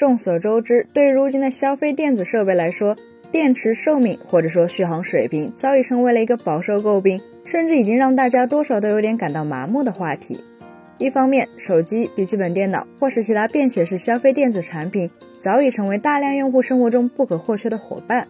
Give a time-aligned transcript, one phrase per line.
[0.00, 2.96] 众所周知，对于如今的消费电子设备来说，
[3.30, 10.42] 电池寿命或者说续航水平早已成为了一个饱受诟病，甚至已经让大家多少都有点感到麻木的话题。
[10.96, 18.26] 一方面，手机、笔记本电脑或是其他便携式消费电子产品早已成为大量用户生活中不可或缺的伙伴，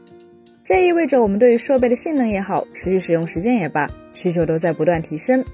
[0.64, 5.44] 这意味着我们对于设备的性能也好，持续使用时间也罢，需求都在不断提升。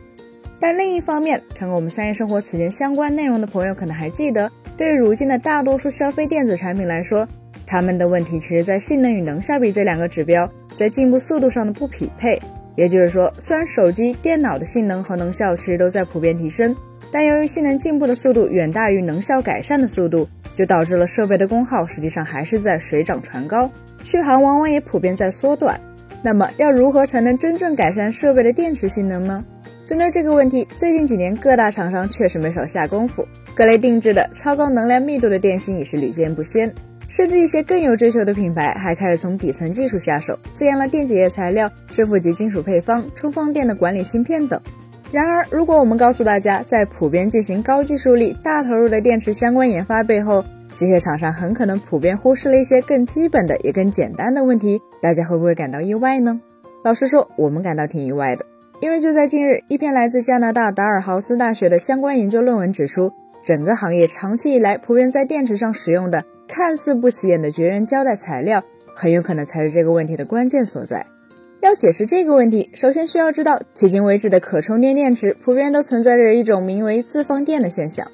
[0.58, 7.26] 但另一方面，看过我们三叶生活此前相关内容的朋友可能还记得，对于如今的大多数消费电子产品来说，
[7.66, 12.40] 他们的问题其实在性能与能效比这两个指标在进步速度上的不匹配。
[12.74, 16.76] 也就是说，虽然手机、电脑的性能和能效其实都在普遍提升，
[17.10, 23.70] 但由于性能进步的速度远大于能效改善的速度，就导致了设备的功耗实际上还是在水涨船高，
[24.04, 25.80] 续航往往也普遍在缩短。
[26.22, 29.42] 那么，要如何才能真正改善设备的电池性能呢？
[29.86, 36.74] 针对这个问题，最近几年各大厂商确实没少下功夫，各类定制的超高能量密度的电芯也是屡见不鲜。
[37.06, 44.60] 甚至一些更有追求的品牌还开始从底层技术下手，自研了电解液材料、正负极金属配方、充放电的管理芯片等。
[45.12, 56.40] 然而，如果我们告诉大家，在普遍进行高技术力、大投入的电池相关研发背后，这些厂商很可能普遍忽视了一些更基本的也更简单的问题，大家会不会感到意外呢？
[56.82, 58.44] 老实说，我们感到挺意外的，
[58.80, 66.24] 因为就在近日，一篇来自加拿大达尔豪斯大学的相关研究论文指出，整个行业长期以来普遍在电池上使用的。
[66.46, 68.62] 看似不起眼的绝缘胶带材料，
[68.94, 71.06] 很有可能才是这个问题的关键所在。
[71.60, 78.12] 要解释这个问题，首先需要知道，迄今为止的可充电电池普遍都存在着一种名为自放电的现象，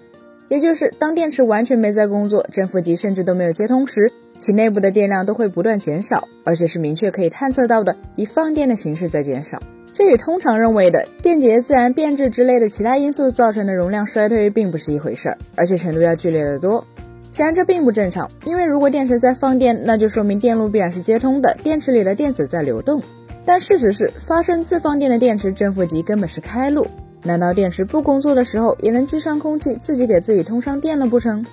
[0.48, 9.60] 也就是当电池完全没在工作，正负极甚至都没有接通时，其内部的电量都会不断减少，而且是明确可以探测到的，以放电的形式在减少。
[9.92, 16.86] 这与通常认为的电解自然变质之类的其他因素造成的容量衰退并不是一回事儿，而且程度要剧烈得多。
[17.30, 23.02] 显然这并不正常，因为如果电池在放电，那就说明电路必然是接通的，电池里的电子在流动。
[23.44, 26.86] 但事实是，发生自放电的电池正负极根本是开路，
[27.22, 31.44] 难道电池不工作的时候也能积上空气，自己给自己通上电了不成？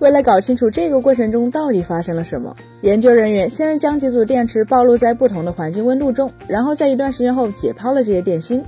[0.00, 8.64] 为了搞清楚这个过程中到底发生了什么，研究人员先是将几组电池暴露在不同的环境温度中，然后在一段时间后解剖了这些电芯。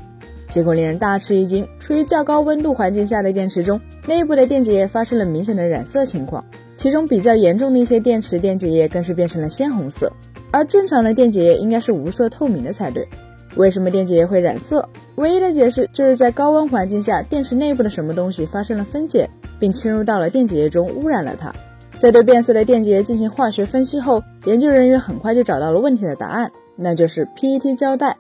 [0.51, 6.45] 结果令人大吃一惊，处于较高温度环境下的电池中，内部的电解液发生了明显的染色情况，
[6.77, 10.13] 其中比较严重的一些电池电解液更是变成了鲜红色，
[10.51, 13.09] 而正常的电解液应该是无色透明的才对。
[13.57, 14.87] 为什么电解液会染色？
[15.15, 19.31] 唯一的解释就是在高温环境下，电池内部的什么东西发生了分解，
[19.63, 21.55] 并侵入到了电解液中，污染了它。
[21.97, 28.17] 在对变色的电解液进行化学分析后，研究人员很快就找到了问题的答案，那就是 PET 胶带。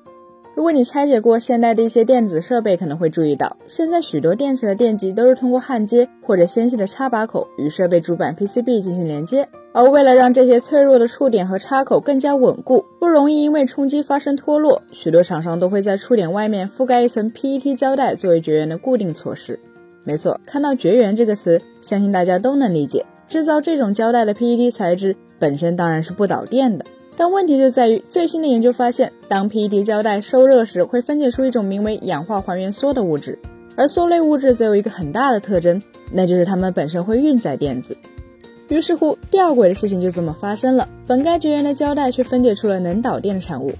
[0.54, 9.48] 如果你拆解过现代的一些电子设备，可能会注意到，现在许多电池的电极都是通过焊接或者纤细的插拔口与设备主板 PCB 进行连接。
[9.72, 19.58] 而为了让这些脆弱的触点和插口更加稳固，不容易因为冲击发生脱落，许多厂商都会在触点外面覆盖一层 PET 胶带作为绝缘的固定措施。
[20.04, 26.84] 没错，看到绝缘这个词，相信大家都能理解，制造这种胶带的 PET 材质本身当然是不导电的。
[27.16, 33.38] 但问题就在于，最新的研究发现，当 PET 胶带受热时，会分解出一种名为氧化还原缩的物质，
[33.76, 35.80] 而缩类物质则有一个很大的特征，
[36.10, 37.96] 那就是它们本身会运载电子。
[38.68, 43.70] 于是乎，吊诡的事情就这么发生了，本该绝缘的胶带却分解出了能导电的产物，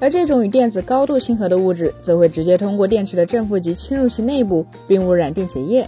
[0.00, 5.86] 而这种与电子高度亲和的物质，则会直接通过电池的正负极侵入其内部，并污染电解液。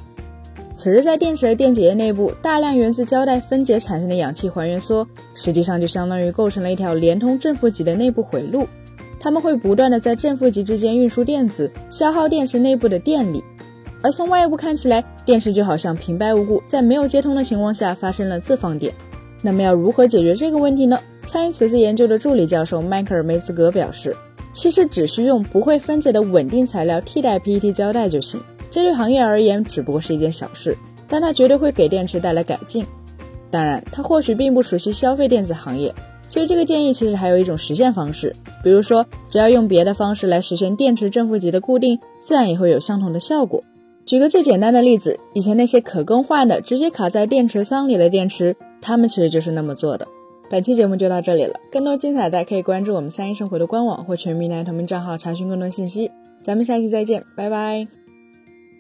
[0.75, 8.67] 此时，在电池的电解液内部，大量源自胶带分解产生的氧气还原缩，实际上就相当于构成了一条连通正负极的内部回路。
[9.19, 13.43] 它们会不断的在正负极之间运输电子，消耗电池内部的电力。
[14.03, 18.93] 而从外部看起来，电池就好像平白无故在没有接通的情况下发生了自放电。
[19.43, 20.99] 那么要如何解决这个问题呢？
[21.27, 24.15] 参与此次研究的助理教授迈克尔梅茨格表示，
[24.53, 28.41] 其实只需用不会分解的稳定材料替代 PET 胶带就行。
[28.71, 30.77] 这对行业而言只不过是一件小事，
[31.09, 32.87] 但它绝对会给电池带来改进。
[33.51, 35.95] 当然，他或许并不熟悉消费电子行业，
[36.27, 38.35] 所以这个建议其实还有一种实现方式，
[38.65, 43.63] 比如说，只要用别的方式来实现电池正负极的固定，自然也会有相同的效果。
[44.07, 50.07] 举个最简单的例子，以前那些可更换的、直接卡在电池仓里的电池，他们其实就是那么做的。
[50.51, 56.11] 本期节目就到这里了，更多精彩的可以关注我们三一生活的官网或全民来同名账号查询更多信息。
[56.43, 58.02] 咱们下期再见，拜拜。